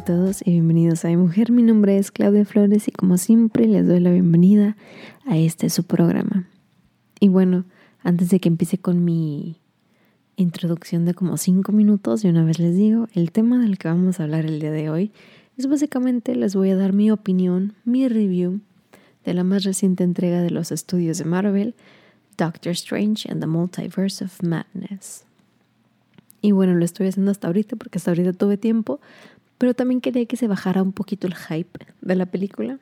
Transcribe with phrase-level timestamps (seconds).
[0.00, 1.52] a todos y bienvenidos a mi mujer.
[1.52, 4.74] Mi nombre es Claudia Flores y como siempre les doy la bienvenida
[5.26, 6.48] a este su programa.
[7.18, 7.66] Y bueno,
[8.02, 9.58] antes de que empiece con mi
[10.36, 14.20] introducción de como 5 minutos, y una vez les digo, el tema del que vamos
[14.20, 15.12] a hablar el día de hoy
[15.58, 18.60] es básicamente les voy a dar mi opinión, mi review
[19.26, 21.74] de la más reciente entrega de los estudios de Marvel,
[22.38, 25.26] Doctor Strange and the Multiverse of Madness.
[26.40, 28.98] Y bueno, lo estoy haciendo hasta ahorita porque hasta ahorita tuve tiempo,
[29.60, 32.78] pero también quería que se bajara un poquito el hype de la película.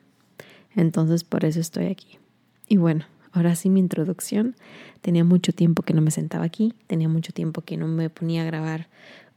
[0.73, 2.19] Entonces por eso estoy aquí.
[2.69, 4.55] Y bueno, ahora sí mi introducción.
[5.01, 8.43] Tenía mucho tiempo que no me sentaba aquí, tenía mucho tiempo que no me ponía
[8.43, 8.87] a grabar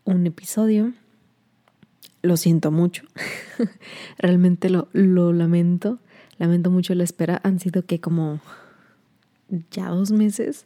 [0.05, 0.92] un episodio.
[2.23, 3.02] Lo siento mucho.
[4.18, 5.98] Realmente lo, lo lamento.
[6.38, 7.40] Lamento mucho la espera.
[7.43, 8.38] Han sido que como
[9.73, 10.65] ya dos meses.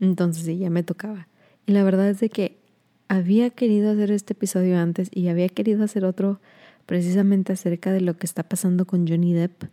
[0.00, 1.28] Entonces sí, ya me tocaba.
[1.64, 2.59] Y la verdad es de que
[3.10, 6.40] había querido hacer este episodio antes y había querido hacer otro
[6.86, 9.64] precisamente acerca de lo que está pasando con Johnny Depp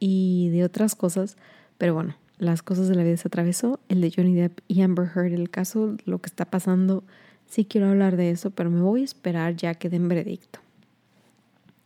[0.00, 1.36] y de otras cosas,
[1.78, 5.08] pero bueno, las cosas de la vida se atravesó, el de Johnny Depp y Amber
[5.14, 7.04] Heard, el caso, lo que está pasando,
[7.46, 10.58] sí quiero hablar de eso, pero me voy a esperar ya que den veredicto.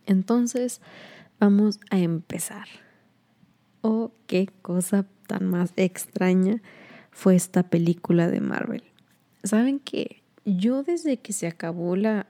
[0.07, 0.81] Entonces,
[1.39, 2.65] vamos a empezar.
[3.81, 6.59] Oh, qué cosa tan más extraña
[7.11, 8.83] fue esta película de Marvel.
[9.43, 10.20] ¿Saben qué?
[10.45, 12.27] Yo desde que se acabó la,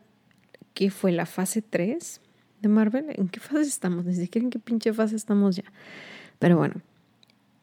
[0.73, 1.11] ¿qué fue?
[1.11, 2.21] La fase 3
[2.61, 3.05] de Marvel.
[3.09, 4.05] ¿En qué fase estamos?
[4.05, 5.65] Ni siquiera en qué pinche fase estamos ya.
[6.39, 6.81] Pero bueno,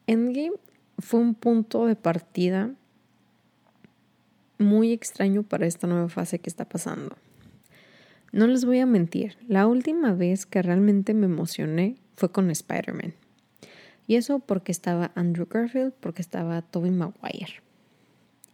[0.07, 0.53] Endgame
[0.99, 2.71] fue un punto de partida
[4.59, 7.17] muy extraño para esta nueva fase que está pasando.
[8.33, 13.15] No les voy a mentir, la última vez que realmente me emocioné fue con Spider-Man.
[14.07, 17.68] Y eso porque estaba Andrew Garfield, porque estaba Tobey Maguire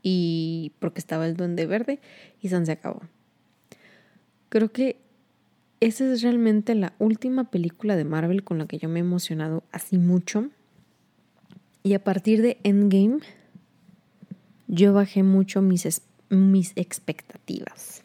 [0.04, 1.98] y porque estaba el duende verde
[2.40, 3.00] y se acabó.
[4.50, 4.98] Creo que
[5.80, 9.64] esa es realmente la última película de Marvel con la que yo me he emocionado
[9.72, 10.50] así mucho.
[11.82, 13.20] Y a partir de Endgame,
[14.68, 18.02] yo bajé mucho mis, mis expectativas.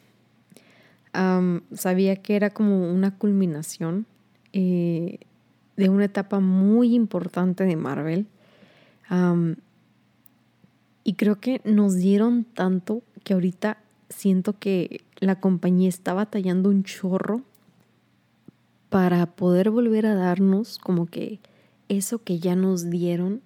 [1.73, 4.05] sabía que era como una culminación
[4.53, 5.19] eh,
[5.75, 8.27] de una etapa muy importante de Marvel.
[11.03, 13.77] Y creo que nos dieron tanto que ahorita
[14.09, 17.43] siento que la compañía está batallando un chorro
[18.89, 21.39] para poder volver a darnos como que
[21.89, 23.41] eso que ya nos dieron,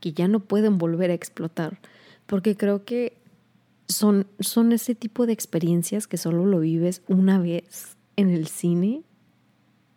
[0.00, 1.80] que ya no pueden volver a explotar.
[2.26, 3.16] Porque creo que
[3.88, 9.02] son, son ese tipo de experiencias que solo lo vives una vez en el cine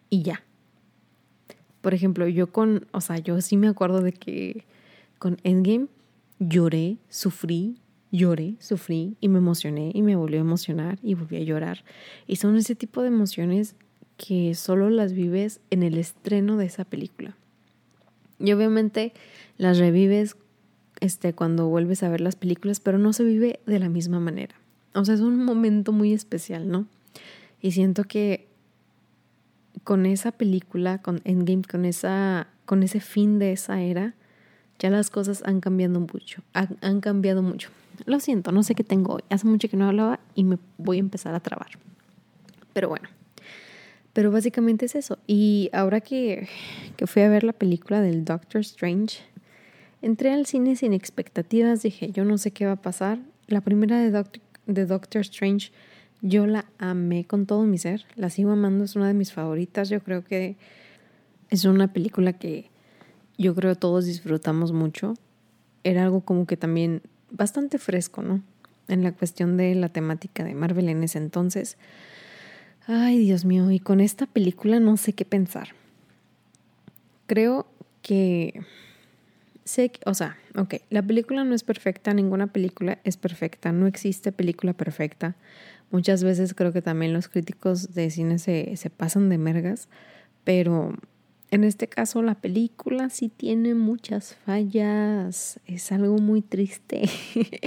[0.09, 0.43] y ya.
[1.81, 4.65] Por ejemplo, yo con, o sea, yo sí me acuerdo de que
[5.17, 5.87] con Endgame
[6.39, 7.77] lloré, sufrí,
[8.11, 11.83] lloré, sufrí y me emocioné y me volvió a emocionar y volví a llorar.
[12.27, 13.75] Y son ese tipo de emociones
[14.17, 17.35] que solo las vives en el estreno de esa película.
[18.39, 19.13] Y obviamente
[19.57, 20.35] las revives
[20.99, 24.55] este, cuando vuelves a ver las películas, pero no se vive de la misma manera.
[24.93, 26.87] O sea, es un momento muy especial, ¿no?
[27.61, 28.47] Y siento que
[29.83, 34.15] con esa película, con Endgame, con, esa, con ese fin de esa era,
[34.79, 37.69] ya las cosas han cambiado mucho, han, cambiado mucho.
[38.05, 39.23] Lo siento, no sé qué tengo hoy.
[39.29, 41.67] Hace mucho que no hablaba y me voy a empezar a trabar.
[42.71, 43.09] Pero bueno,
[44.13, 45.19] pero básicamente es eso.
[45.27, 46.47] Y ahora que,
[46.95, 49.19] que fui a ver la película del Doctor Strange,
[50.01, 51.83] entré al cine sin expectativas.
[51.83, 53.19] Dije, yo no sé qué va a pasar.
[53.47, 55.71] La primera de Doctor, de Doctor Strange,
[56.21, 58.05] yo la amé con todo mi ser.
[58.15, 59.89] La sigo amando, es una de mis favoritas.
[59.89, 60.55] Yo creo que
[61.49, 62.69] es una película que
[63.39, 65.15] yo creo todos disfrutamos mucho.
[65.83, 67.01] Era algo como que también
[67.31, 68.43] bastante fresco, ¿no?
[68.87, 71.77] En la cuestión de la temática de Marvel en ese entonces.
[72.85, 75.69] Ay, Dios mío, y con esta película no sé qué pensar.
[77.27, 77.67] Creo
[78.01, 78.61] que
[79.63, 83.87] sé, que, o sea, ok, la película no es perfecta, ninguna película es perfecta, no
[83.87, 85.35] existe película perfecta.
[85.91, 89.87] Muchas veces creo que también los críticos de cine se, se pasan de mergas,
[90.43, 90.95] pero
[91.51, 97.09] en este caso la película sí tiene muchas fallas, es algo muy triste,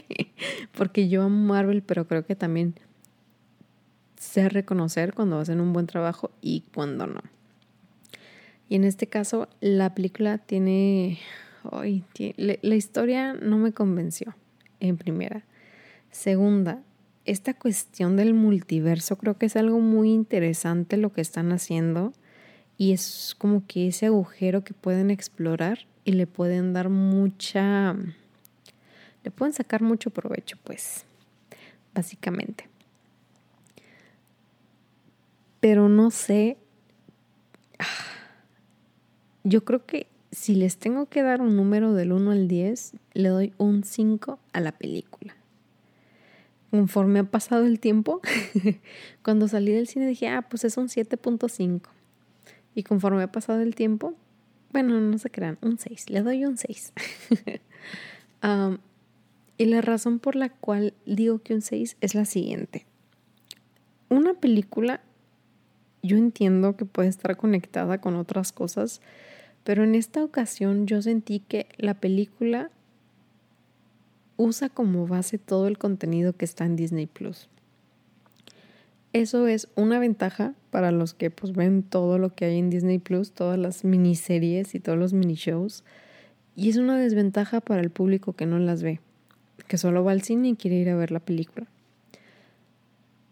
[0.77, 2.75] porque yo amo Marvel, pero creo que también
[4.17, 7.21] sé reconocer cuando hacen un buen trabajo y cuando no.
[8.69, 11.19] Y en este caso la película tiene,
[12.37, 14.35] la historia no me convenció,
[14.81, 15.45] en primera.
[16.11, 16.83] Segunda,
[17.25, 22.13] esta cuestión del multiverso creo que es algo muy interesante lo que están haciendo
[22.79, 27.95] y es como que ese agujero que pueden explorar y le pueden dar mucha,
[29.23, 31.05] le pueden sacar mucho provecho, pues,
[31.95, 32.69] básicamente.
[35.61, 36.57] Pero no sé.
[39.45, 43.29] Yo creo que si les tengo que dar un número del 1 al 10, le
[43.29, 45.37] doy un 5 a la película.
[46.71, 48.21] Conforme ha pasado el tiempo,
[49.23, 51.83] cuando salí del cine dije, ah, pues es un 7.5.
[52.75, 54.15] Y conforme ha pasado el tiempo,
[54.73, 56.93] bueno, no se crean, un 6, le doy un 6.
[59.59, 62.87] y la razón por la cual digo que un 6 es la siguiente.
[64.09, 65.01] Una película,
[66.03, 69.01] yo entiendo que puede estar conectada con otras cosas,
[69.65, 72.71] pero en esta ocasión yo sentí que la película
[74.37, 77.49] usa como base todo el contenido que está en Disney Plus.
[79.13, 82.99] Eso es una ventaja para los que pues ven todo lo que hay en Disney
[82.99, 85.85] Plus, todas las miniseries y todos los mini shows.
[86.57, 89.01] Y es una desventaja para el público que no las ve,
[89.69, 91.67] que solo va al cine y quiere ir a ver la película.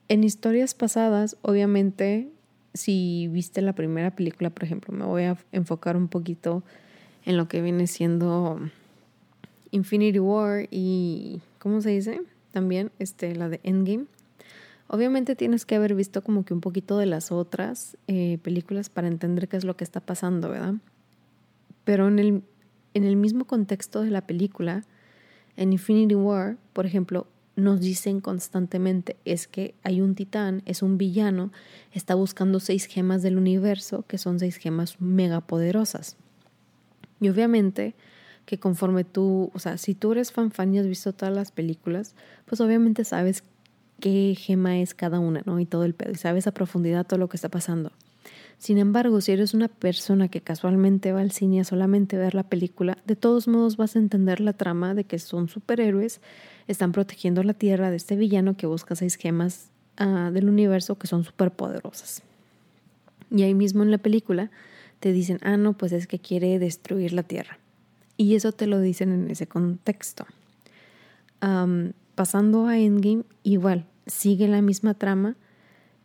[0.09, 2.29] En historias pasadas, obviamente,
[2.75, 6.63] si viste la primera película, por ejemplo, me voy a enfocar un poquito
[7.25, 8.61] en lo que viene siendo
[9.71, 12.21] Infinity War y, ¿cómo se dice?
[12.51, 14.07] También este, la de Endgame.
[14.93, 19.07] Obviamente tienes que haber visto como que un poquito de las otras eh, películas para
[19.07, 20.75] entender qué es lo que está pasando, ¿verdad?
[21.85, 22.43] Pero en el,
[22.95, 24.83] en el mismo contexto de la película,
[25.57, 30.99] en Infinity War, por ejemplo, nos dicen constantemente es que hay un titán, es un
[30.99, 31.53] villano,
[31.93, 36.17] está buscando seis gemas del universo, que son seis gemas megapoderosas.
[37.21, 37.95] Y obviamente
[38.45, 42.17] que conforme tú, o sea, si tú eres fan y has visto todas las películas,
[42.47, 43.45] pues obviamente sabes
[44.01, 45.61] qué gema es cada una, ¿no?
[45.61, 47.93] Y todo el pedo, y sabes a profundidad todo lo que está pasando.
[48.61, 52.43] Sin embargo, si eres una persona que casualmente va al cine a solamente ver la
[52.43, 56.21] película, de todos modos vas a entender la trama de que son superhéroes,
[56.69, 61.07] están protegiendo la Tierra de este villano que busca seis gemas ah, del universo que
[61.07, 62.23] son superpoderosas.
[63.31, 64.51] Y ahí mismo en la película
[65.01, 67.59] te dicen, ah, no, pues es que quiere destruir la Tierra.
[68.19, 70.27] Y eso te lo dicen en ese contexto.
[72.15, 75.37] pasando a Endgame, igual, sigue la misma trama.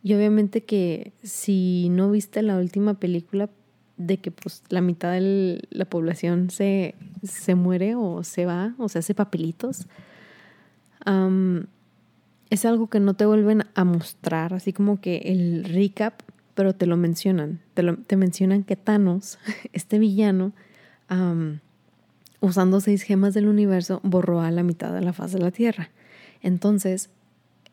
[0.02, 3.50] Y obviamente que si no viste la última película
[3.96, 8.88] de que pues la mitad de la población se, se muere o se va o
[8.88, 9.86] se hace papelitos,
[12.50, 16.20] es algo que no te vuelven a mostrar, así como que el recap,
[16.54, 17.60] pero te lo mencionan.
[17.74, 19.38] Te, te mencionan que Thanos,
[19.72, 20.52] este villano,
[22.40, 25.90] usando seis gemas del universo, borró a la mitad de la faz de la Tierra.
[26.42, 27.10] Entonces,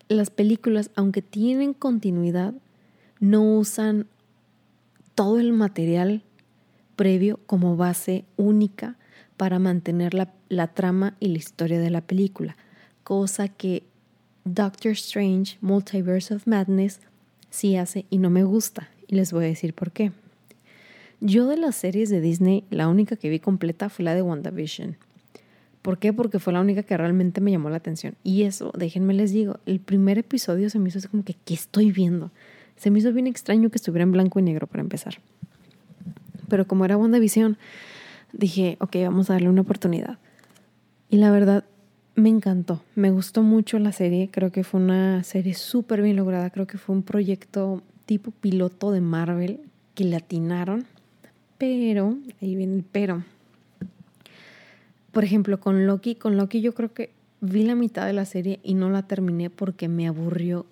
[0.10, 2.54] las películas, aunque tienen continuidad,
[3.20, 4.08] no usan
[5.16, 6.24] todo el material
[6.96, 8.98] previo como base única
[9.38, 12.56] para mantener la, trama y la historia de la película,
[13.04, 13.84] cosa que
[14.46, 17.00] Doctor Strange Multiverse of Madness
[17.50, 20.12] sí hace y no me gusta, y les voy a decir por qué.
[21.20, 24.98] Yo de las series de Disney, la única que vi completa fue la de WandaVision.
[25.84, 26.14] ¿Por qué?
[26.14, 28.16] Porque fue la única que realmente me llamó la atención.
[28.24, 31.54] Y eso, déjenme les digo, el primer episodio se me hizo así como que, ¿qué
[31.54, 32.32] estoy viendo?
[32.78, 35.20] Se me hizo bien extraño que estuviera en blanco y negro para empezar.
[36.48, 37.58] Pero como era WandaVision,
[38.32, 40.18] dije, ok, vamos a darle una oportunidad.
[41.10, 41.66] Y la verdad,
[42.16, 42.82] me encantó.
[42.96, 44.30] Me gustó mucho la serie.
[44.32, 46.50] Creo que fue una serie súper bien lograda.
[46.50, 49.60] Creo que fue un proyecto tipo piloto de Marvel
[49.96, 50.16] que le
[51.58, 53.24] pero, ahí viene el pero.
[55.14, 58.60] Por ejemplo, con Loki, con Loki yo creo que vi la mitad de la serie
[58.64, 60.66] y no la terminé porque me aburrió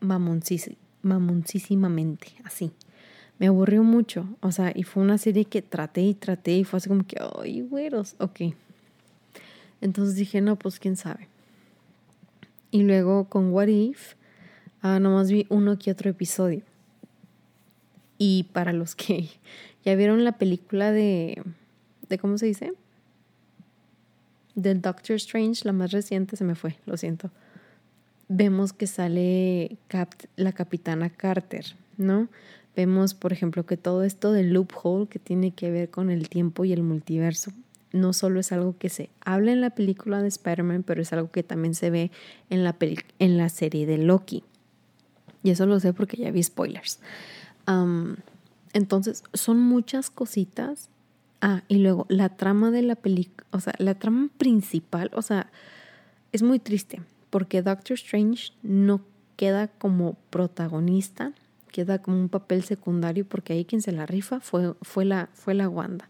[0.00, 2.70] mamoncísimamente, así.
[3.38, 6.76] Me aburrió mucho, o sea, y fue una serie que traté y traté y fue
[6.76, 8.54] así como que, ay, güeros, ok.
[9.80, 11.28] Entonces dije, no, pues quién sabe.
[12.70, 14.14] Y luego con What If,
[14.80, 16.62] ah, nomás vi uno que otro episodio.
[18.18, 19.28] Y para los que
[19.86, 21.40] ¿Ya vieron la película de,
[22.08, 22.72] de cómo se dice?
[24.56, 27.30] Del Doctor Strange, la más reciente, se me fue, lo siento.
[28.28, 29.76] Vemos que sale
[30.34, 31.64] la capitana Carter,
[31.96, 32.28] ¿no?
[32.74, 36.64] Vemos, por ejemplo, que todo esto del loophole que tiene que ver con el tiempo
[36.64, 37.52] y el multiverso,
[37.92, 41.30] no solo es algo que se habla en la película de Spider-Man, pero es algo
[41.30, 42.10] que también se ve
[42.50, 42.76] en la,
[43.18, 44.42] en la serie de Loki.
[45.42, 46.98] Y eso lo sé porque ya vi spoilers.
[48.72, 50.90] Entonces, son muchas cositas.
[51.40, 55.50] Ah, y luego la trama de la película, o sea, la trama principal, o sea,
[56.32, 59.02] es muy triste porque Doctor Strange no
[59.36, 61.32] queda como protagonista,
[61.70, 65.54] queda como un papel secundario porque ahí quien se la rifa fue, fue, la, fue
[65.54, 66.08] la Wanda,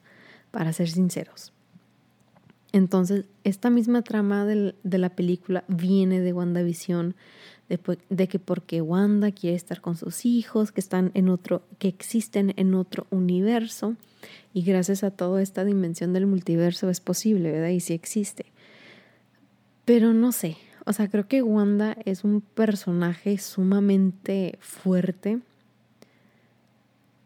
[0.52, 1.52] para ser sinceros.
[2.72, 7.14] Entonces, esta misma trama de la película viene de WandaVision,
[7.68, 12.54] de, que porque Wanda quiere estar con sus hijos, que están en otro, que existen
[12.56, 13.96] en otro universo,
[14.54, 17.68] y gracias a toda esta dimensión del multiverso es posible, ¿verdad?
[17.68, 18.46] Y sí existe.
[19.84, 25.40] Pero no sé, o sea, creo que Wanda es un personaje sumamente fuerte.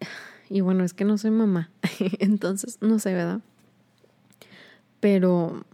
[0.52, 1.70] Y bueno, es que no soy mamá,
[2.18, 3.40] entonces no sé, ¿verdad?
[4.98, 5.64] Pero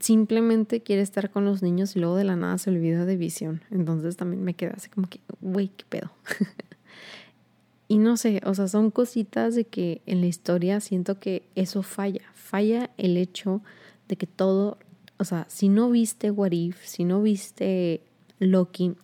[0.00, 3.62] simplemente quiere estar con los niños y luego de la nada se olvida de visión.
[3.70, 6.10] Entonces también me queda así como que, güey, qué pedo.
[7.88, 11.82] y no sé, o sea, son cositas de que en la historia siento que eso
[11.82, 12.22] falla.
[12.34, 13.62] Falla el hecho
[14.08, 14.78] de que todo,
[15.18, 18.02] o sea, si no viste What If, si no viste
[18.38, 18.94] Loki,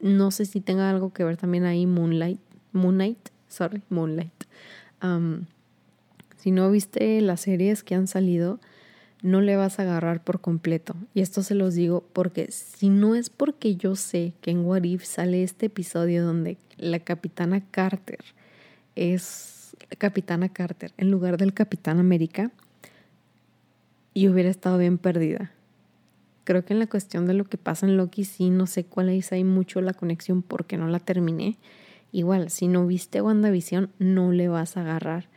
[0.00, 2.40] no sé si tenga algo que ver también ahí Moonlight,
[2.72, 4.32] Moonlight, sorry, Moonlight.
[6.36, 8.60] si no viste las series que han salido,
[9.26, 10.94] no le vas a agarrar por completo.
[11.14, 14.84] Y esto se los digo porque si no es porque yo sé que en What
[14.84, 18.20] If sale este episodio donde la capitana Carter
[18.94, 22.50] es capitana Carter en lugar del capitán América,
[24.16, 25.50] y hubiera estado bien perdida.
[26.44, 29.10] Creo que en la cuestión de lo que pasa en Loki sí, no sé cuál
[29.10, 31.58] es ahí mucho la conexión porque no la terminé.
[32.12, 35.28] Igual, si no viste WandaVision, no le vas a agarrar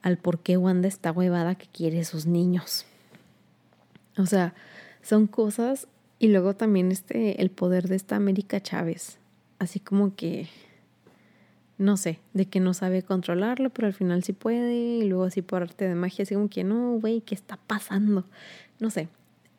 [0.00, 2.86] al por qué Wanda está huevada que quiere esos niños.
[4.16, 4.54] O sea,
[5.02, 5.88] son cosas
[6.18, 9.18] y luego también este el poder de esta América Chávez,
[9.58, 10.48] así como que
[11.78, 15.42] no sé, de que no sabe controlarlo, pero al final sí puede, y luego así
[15.42, 18.24] por arte de magia, así como que no, güey, ¿qué está pasando?
[18.78, 19.08] No sé,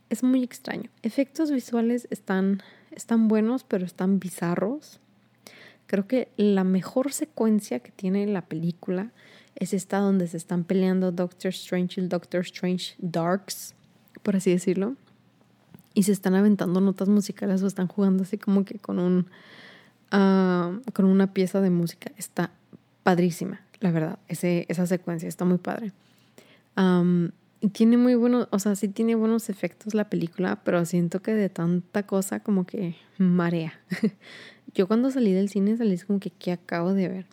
[0.10, 0.90] es muy extraño.
[1.02, 5.00] Efectos visuales están, están buenos, pero están bizarros.
[5.86, 9.12] Creo que la mejor secuencia que tiene la película
[9.56, 13.76] es esta donde se están peleando Doctor Strange y Doctor Strange Darks
[14.24, 14.96] por así decirlo,
[15.94, 19.28] y se están aventando notas musicales o están jugando así como que con un
[20.12, 22.12] ah, con una pieza de música.
[22.18, 22.52] Está
[23.04, 24.20] padrísima, la verdad.
[24.28, 25.92] Ese, esa secuencia está muy padre.
[27.62, 31.34] y tiene muy buenos, o sea, sí tiene buenos efectos la película, pero siento que
[31.34, 33.74] de tanta cosa como que marea.
[34.74, 37.26] Yo cuando salí del cine salí como que, ¿qué acabo de ver?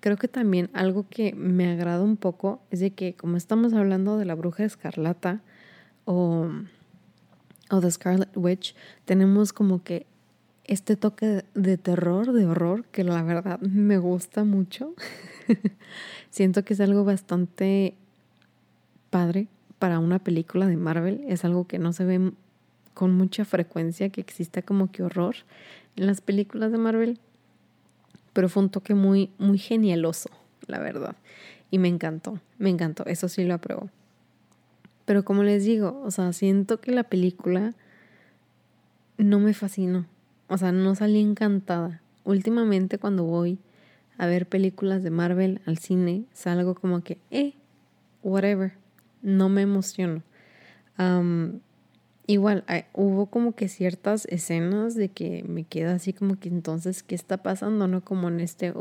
[0.00, 4.18] Creo que también algo que me agrada un poco es de que como estamos hablando
[4.18, 5.40] de la bruja escarlata,
[6.04, 6.48] o,
[7.70, 10.06] o The Scarlet Witch, tenemos como que
[10.64, 14.94] este toque de terror, de horror, que la verdad me gusta mucho.
[16.30, 17.94] Siento que es algo bastante
[19.10, 21.22] padre para una película de Marvel.
[21.28, 22.32] Es algo que no se ve
[22.94, 25.36] con mucha frecuencia, que exista como que horror
[25.96, 27.18] en las películas de Marvel.
[28.32, 30.30] Pero fue un toque muy, muy genialoso,
[30.66, 31.16] la verdad.
[31.70, 33.04] Y me encantó, me encantó.
[33.06, 33.90] Eso sí lo apruebo.
[35.04, 37.74] Pero como les digo, o sea, siento que la película
[39.18, 40.06] no me fascinó.
[40.48, 42.02] O sea, no salí encantada.
[42.24, 43.58] Últimamente cuando voy
[44.16, 47.54] a ver películas de Marvel al cine, salgo como que, eh,
[48.22, 48.72] whatever.
[49.22, 50.22] No me emociono.
[52.26, 57.14] igual, hubo como que ciertas escenas de que me queda así como que entonces, ¿qué
[57.14, 57.88] está pasando?
[57.88, 58.72] No como en este...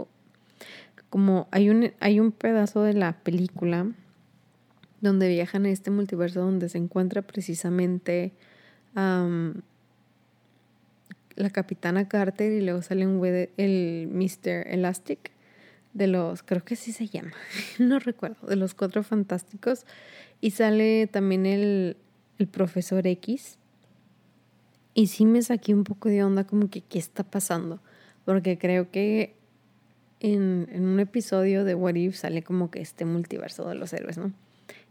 [1.10, 3.92] Como hay un, hay un pedazo de la película
[5.04, 8.32] donde viajan a este multiverso donde se encuentra precisamente
[8.96, 9.54] la
[11.52, 13.22] capitana Carter y luego sale un
[13.58, 14.66] el Mr.
[14.68, 15.32] Elastic
[15.94, 17.34] de los, creo que sí se llama,
[17.80, 19.86] no recuerdo, de los cuatro fantásticos
[20.40, 21.98] y sale también el,
[22.40, 23.58] el profesor X
[24.94, 27.82] y sí me saqué un poco de onda como que qué está pasando,
[28.24, 29.36] porque creo que
[30.22, 34.18] en, en un episodio de What If sale como que este multiverso de los héroes,
[34.18, 34.32] ¿no?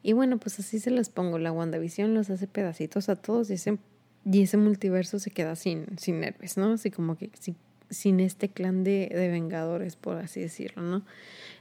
[0.03, 1.39] Y bueno, pues así se las pongo.
[1.39, 3.79] La WandaVision los hace pedacitos a todos y ese,
[4.25, 6.73] y ese multiverso se queda sin, sin héroes, ¿no?
[6.73, 7.31] Así como que
[7.89, 11.03] sin, este clan de, de, vengadores, por así decirlo, ¿no?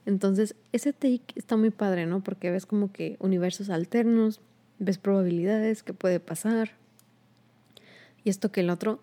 [0.05, 2.23] Entonces, ese take está muy padre, ¿no?
[2.23, 4.41] Porque ves como que universos alternos,
[4.79, 6.71] ves probabilidades que puede pasar.
[8.23, 9.01] Y esto que el otro.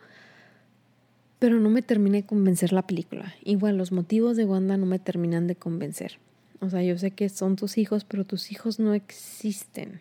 [1.38, 3.33] Pero no me termina de convencer la película.
[3.45, 6.18] Igual los motivos de Wanda no me terminan de convencer.
[6.60, 10.00] O sea, yo sé que son tus hijos, pero tus hijos no existen.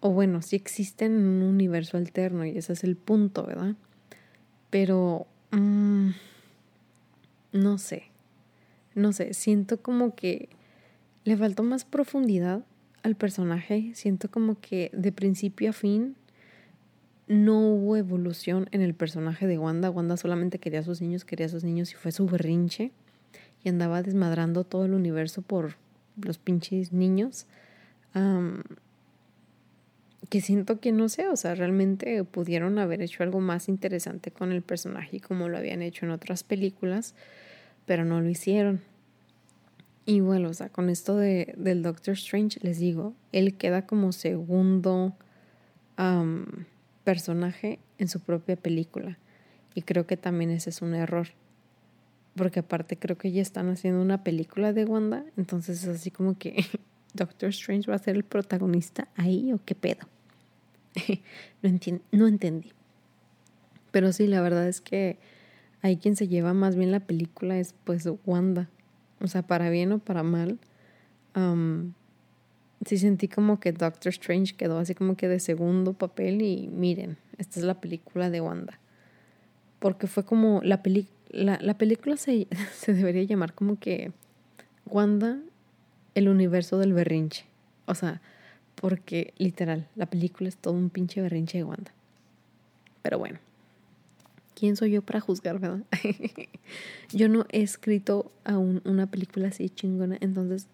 [0.00, 3.74] O bueno, sí existen en un universo alterno y ese es el punto, ¿verdad?
[4.70, 5.26] Pero...
[5.50, 6.10] Mm,
[7.52, 8.04] no sé.
[8.94, 10.48] No sé, siento como que
[11.24, 12.64] le faltó más profundidad
[13.02, 13.92] al personaje.
[13.94, 16.16] Siento como que de principio a fin
[17.26, 19.90] no hubo evolución en el personaje de Wanda.
[19.90, 22.92] Wanda solamente quería a sus niños, quería a sus niños y fue su berrinche
[23.64, 25.76] y andaba desmadrando todo el universo por
[26.20, 27.46] los pinches niños.
[30.28, 34.52] que siento que no sé, o sea, realmente pudieron haber hecho algo más interesante con
[34.52, 37.14] el personaje como lo habían hecho en otras películas,
[37.86, 38.80] pero no lo hicieron.
[40.06, 44.12] Y bueno, o sea, con esto de, del Doctor Strange, les digo, él queda como
[44.12, 45.14] segundo
[47.04, 49.18] personaje en su propia película.
[49.74, 51.28] Y creo que también ese es un error.
[52.36, 56.36] Porque aparte creo que ya están haciendo una película de Wanda, entonces es así como
[56.36, 56.64] que
[57.14, 60.08] Doctor Strange va a ser el protagonista ahí o qué pedo.
[61.62, 61.70] no,
[62.12, 62.72] no entendí.
[63.90, 65.18] Pero sí, la verdad es que
[65.82, 68.68] ahí quien se lleva más bien la película es pues Wanda.
[69.20, 70.58] O sea, para bien o para mal.
[72.84, 77.16] sí sentí como que Doctor Strange quedó así como que de segundo papel y miren,
[77.38, 78.80] esta es la película de Wanda.
[79.78, 80.82] Porque fue como la,
[81.34, 84.12] la, la película se, se debería llamar como que
[84.86, 85.38] Wanda,
[86.14, 87.44] el universo del berrinche.
[87.86, 88.22] O sea,
[88.76, 91.92] porque literal, la película es todo un pinche berrinche de Wanda.
[93.02, 93.38] Pero bueno,
[94.54, 95.82] ¿quién soy yo para juzgar, verdad?
[97.12, 100.68] yo no he escrito aún una película así chingona, entonces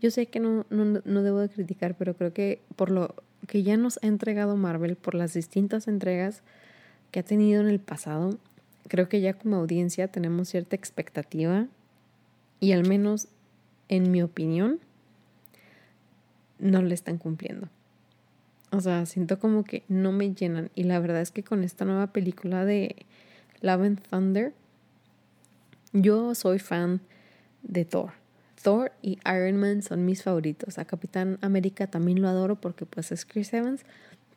[0.00, 3.14] yo sé que no, no, no debo de criticar, pero creo que por lo
[3.46, 6.42] que ya nos ha entregado Marvel, por las distintas entregas
[7.10, 8.38] que ha tenido en el pasado,
[8.88, 11.66] creo que ya como audiencia tenemos cierta expectativa
[12.60, 13.28] y al menos
[13.88, 14.80] en mi opinión,
[16.58, 17.68] no le están cumpliendo.
[18.70, 20.70] O sea, siento como que no me llenan.
[20.74, 23.06] Y la verdad es que con esta nueva película de
[23.60, 24.52] Love and Thunder,
[25.92, 27.00] yo soy fan
[27.62, 28.12] de Thor.
[28.62, 30.78] Thor y Iron Man son mis favoritos.
[30.78, 33.84] A Capitán América también lo adoro porque pues es Chris Evans.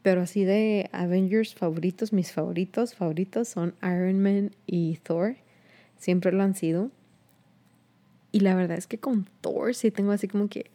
[0.01, 5.35] Pero así de Avengers favoritos, mis favoritos favoritos son Iron Man y Thor.
[5.97, 6.91] Siempre lo han sido.
[8.31, 10.69] Y la verdad es que con Thor sí tengo así como que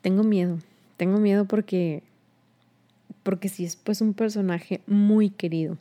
[0.00, 0.58] tengo miedo.
[0.96, 2.02] Tengo miedo porque
[3.22, 5.78] porque si es pues un personaje muy querido.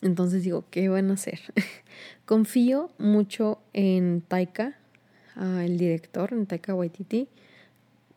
[0.00, 1.38] Entonces digo, ¿qué van a hacer?
[2.24, 4.74] Confío mucho en Taika,
[5.36, 7.28] ah, el director, en Taika Waititi.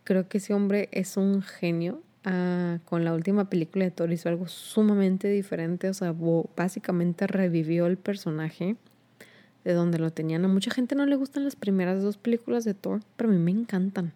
[0.06, 2.02] Creo que ese hombre es un genio.
[2.26, 5.90] Ah, con la última película de Thor hizo algo sumamente diferente.
[5.90, 6.16] O sea,
[6.56, 8.78] básicamente revivió el personaje
[9.64, 10.46] de donde lo tenían.
[10.46, 13.40] A mucha gente no le gustan las primeras dos películas de Thor, pero a mí
[13.40, 14.14] me encantan.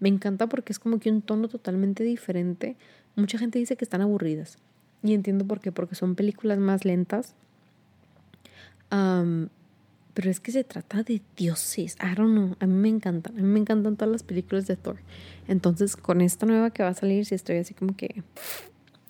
[0.00, 2.76] Me encanta porque es como que un tono totalmente diferente.
[3.14, 4.58] Mucha gente dice que están aburridas.
[5.02, 7.34] Y entiendo por qué, porque son películas más lentas.
[10.14, 11.96] Pero es que se trata de dioses.
[12.00, 12.56] I don't know.
[12.60, 13.38] A mí me encantan.
[13.38, 14.98] A mí me encantan todas las películas de Thor.
[15.48, 18.22] Entonces, con esta nueva que va a salir, si estoy así como que.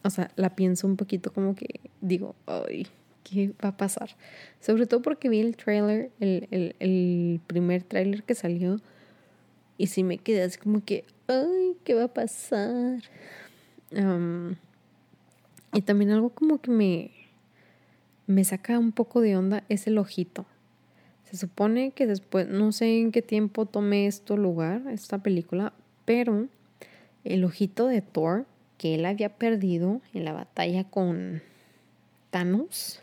[0.04, 2.88] O sea, la pienso un poquito como que digo, ay,
[3.22, 4.16] ¿qué va a pasar?
[4.60, 8.80] Sobre todo porque vi el trailer, el, el, primer trailer que salió
[9.78, 13.02] y si me quedé así como que, ay, ¿qué va a pasar?
[15.74, 17.10] y también algo como que me,
[18.26, 20.46] me saca un poco de onda es el ojito.
[21.32, 25.72] Se supone que después, no sé en qué tiempo tome esto lugar, esta película,
[26.04, 26.46] pero
[27.24, 28.46] el ojito de Thor,
[28.78, 31.42] que él había perdido en la batalla con
[32.30, 33.00] Thanos,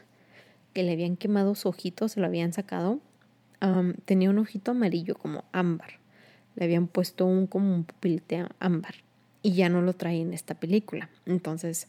[0.73, 2.99] que le habían quemado su ojito, se lo habían sacado,
[4.05, 5.99] tenía un ojito amarillo como ámbar
[6.59, 8.95] le habían puesto un como un pupilete ámbar
[9.41, 11.09] y ya no lo trae en esta película.
[11.25, 11.87] Entonces,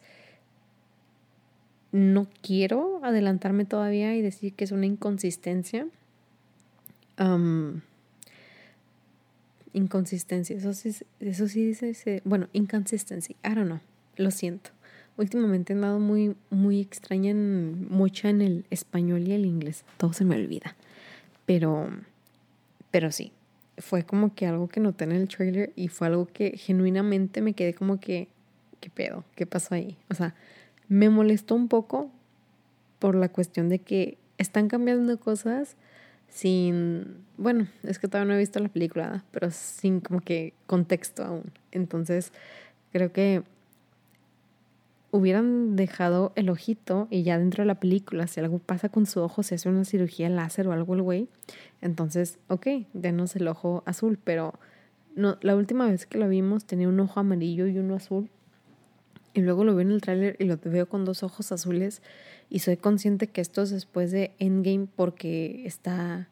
[1.90, 5.88] no quiero adelantarme todavía y decir que es una inconsistencia.
[9.72, 13.80] Inconsistencia, eso sí, eso sí dice, bueno, inconsistencia, I don't know,
[14.16, 14.70] lo siento.
[15.16, 20.12] Últimamente he andado muy, muy extraña, en, mucha en el español y el inglés, todo
[20.12, 20.76] se me olvida.
[21.46, 21.90] Pero,
[22.90, 23.32] pero sí,
[23.78, 27.52] fue como que algo que noté en el trailer y fue algo que genuinamente me
[27.52, 28.28] quedé como que,
[28.80, 29.24] ¿qué pedo?
[29.34, 29.98] ¿Qué pasó ahí?
[30.08, 30.34] O sea,
[30.88, 32.10] me molestó un poco
[32.98, 35.76] por la cuestión de que están cambiando cosas
[36.30, 41.24] sin, bueno, es que todavía no he visto la película, pero sin como que contexto
[41.24, 41.52] aún.
[41.72, 42.32] Entonces,
[42.92, 43.42] creo que
[45.10, 49.20] hubieran dejado el ojito y ya dentro de la película, si algo pasa con su
[49.20, 51.28] ojo, se hace una cirugía láser o algo el güey,
[51.80, 54.54] entonces, ok, denos el ojo azul, pero
[55.16, 58.30] no, la última vez que lo vimos tenía un ojo amarillo y uno azul.
[59.32, 62.02] Y luego lo veo en el tráiler y lo veo con dos ojos azules
[62.48, 66.28] y soy consciente que esto es después de Endgame porque está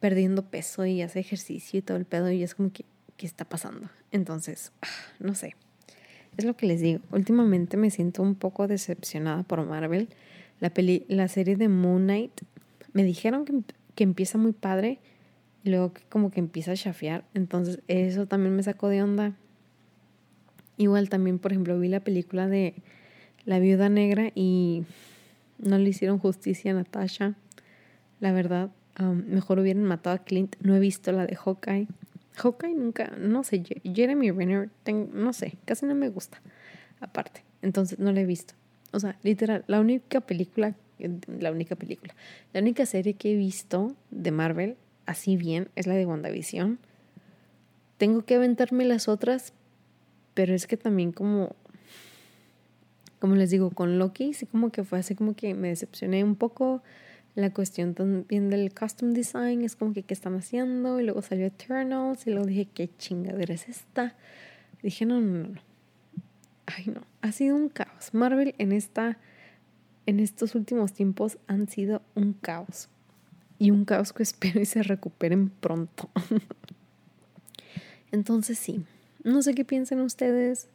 [0.00, 2.84] perdiendo peso y hace ejercicio y todo el pedo y es como que,
[3.16, 3.90] ¿qué está pasando?
[4.12, 4.86] Entonces, ah,
[5.18, 5.56] no sé.
[6.36, 7.00] Es lo que les digo.
[7.10, 10.08] Últimamente me siento un poco decepcionada por Marvel.
[10.60, 12.40] La, peli la serie de Moon Knight,
[12.92, 13.62] me dijeron que,
[13.96, 15.00] que empieza muy padre
[15.64, 17.24] y luego que como que empieza a chafear.
[17.34, 19.34] Entonces eso también me sacó de onda.
[20.78, 22.74] Igual también, por ejemplo, vi la película de
[23.44, 24.84] La Viuda Negra y
[25.58, 27.34] no le hicieron justicia a Natasha.
[28.20, 28.70] La verdad,
[29.26, 30.56] mejor hubieran matado a Clint.
[30.60, 31.88] No he visto la de Hawkeye.
[32.36, 34.70] Hawkeye nunca, no sé, Jeremy Renner,
[35.12, 36.40] no sé, casi no me gusta.
[37.00, 38.54] Aparte, entonces no la he visto.
[38.92, 40.76] O sea, literal, la única película,
[41.26, 42.14] la única película,
[42.52, 46.78] la única serie que he visto de Marvel, así bien, es la de WandaVision.
[47.96, 49.52] Tengo que aventarme las otras,
[50.38, 51.56] pero es que también como,
[53.18, 56.36] como les digo, con Loki, sí como que fue así como que me decepcioné un
[56.36, 56.80] poco.
[57.34, 61.00] La cuestión también del custom design es como que qué están haciendo.
[61.00, 64.14] Y luego salió Eternals y luego dije, ¿qué chingadera es esta?
[64.80, 65.60] dije, no, no, no.
[66.66, 67.00] Ay, no.
[67.20, 68.14] Ha sido un caos.
[68.14, 69.18] Marvel en esta,
[70.06, 72.90] en estos últimos tiempos han sido un caos.
[73.58, 76.08] Y un caos que espero y se recuperen pronto.
[78.12, 78.84] Entonces sí,
[79.24, 80.68] no sé qué piensen ustedes.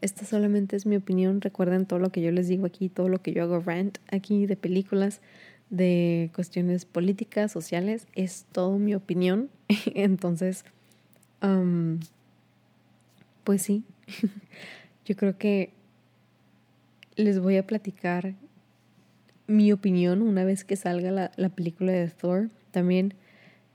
[0.00, 1.40] esta solamente es mi opinión.
[1.40, 4.46] Recuerden todo lo que yo les digo aquí, todo lo que yo hago rant aquí
[4.46, 5.20] de películas,
[5.70, 8.06] de cuestiones políticas, sociales.
[8.14, 9.50] Es todo mi opinión.
[9.94, 10.64] Entonces,
[13.44, 13.84] pues sí,
[15.04, 15.72] yo creo que
[17.16, 18.34] les voy a platicar
[19.46, 22.50] mi opinión una vez que salga la, la película de Thor.
[22.70, 23.14] También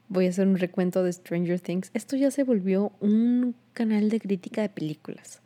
[0.10, 1.92] voy a hacer un recuento de Stranger Things.
[1.94, 5.42] Esto ya se volvió un canal de crítica de películas,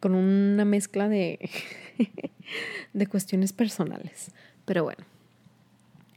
[0.00, 1.50] con una mezcla de,
[2.92, 4.30] de cuestiones personales.
[4.64, 5.04] Pero bueno,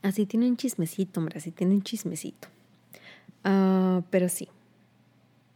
[0.03, 2.47] así tienen chismecito, hombre, así tienen chismecito.
[3.43, 4.47] Ah, pero sí,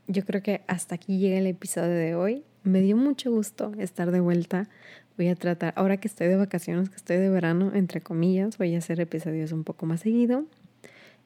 [0.08, 2.44] yo creo que hasta aquí llega el episodio de hoy.
[2.64, 4.68] Me dio mucho gusto estar de vuelta.
[5.18, 8.74] Voy a tratar, ahora que estoy de vacaciones, que estoy de verano, entre comillas, voy
[8.74, 10.46] a hacer episodios un poco más seguido.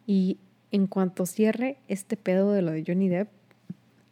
[0.06, 0.38] Y
[0.71, 3.30] en cuanto cierre este pedo de lo de Johnny Depp,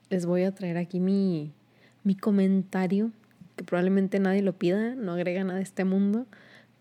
[0.09, 1.53] les voy a traer aquí mi,
[2.03, 3.11] mi comentario,
[3.55, 6.25] que probablemente nadie lo pida, no agrega nada a este mundo,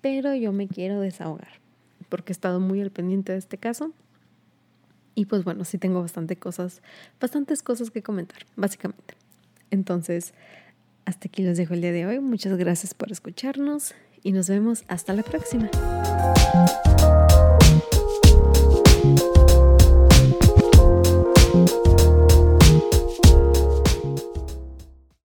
[0.00, 1.60] pero yo me quiero desahogar,
[2.08, 3.92] porque he estado muy al pendiente de este caso.
[5.14, 6.82] Y pues bueno, sí tengo bastante cosas,
[7.20, 9.14] bastantes cosas que comentar, básicamente.
[9.70, 10.34] Entonces,
[11.04, 12.20] hasta aquí les dejo el día de hoy.
[12.20, 15.70] Muchas gracias por escucharnos y nos vemos hasta la próxima.